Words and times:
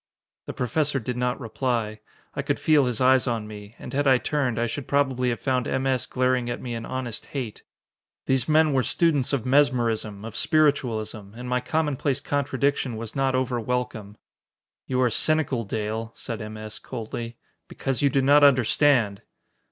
The 0.47 0.53
Professor 0.53 0.97
did 0.99 1.15
not 1.15 1.39
reply. 1.39 1.99
I 2.33 2.41
could 2.41 2.59
feel 2.59 2.85
his 2.87 2.99
eyes 2.99 3.27
on 3.27 3.45
me, 3.47 3.75
and 3.77 3.93
had 3.93 4.07
I 4.07 4.17
turned, 4.17 4.57
I 4.59 4.65
should 4.65 4.87
probably 4.87 5.29
had 5.29 5.39
found 5.39 5.67
M. 5.67 5.85
S. 5.85 6.07
glaring 6.07 6.49
at 6.49 6.59
me 6.59 6.73
in 6.73 6.87
honest 6.87 7.27
hate. 7.27 7.61
These 8.25 8.49
men 8.49 8.73
were 8.73 8.81
students 8.81 9.31
of 9.31 9.45
mesmerism, 9.45 10.25
of 10.25 10.35
spiritualism, 10.35 11.35
and 11.35 11.47
my 11.47 11.59
commonplace 11.61 12.19
contradiction 12.19 12.97
was 12.97 13.15
not 13.15 13.35
over 13.35 13.59
welcome. 13.59 14.17
"You 14.87 14.99
are 15.01 15.11
cynical, 15.11 15.65
Dale," 15.65 16.13
said 16.15 16.41
M. 16.41 16.57
S. 16.57 16.79
coldly, 16.79 17.37
"because 17.67 18.01
you 18.01 18.09
do 18.09 18.23
not 18.23 18.43
understand!" 18.43 19.21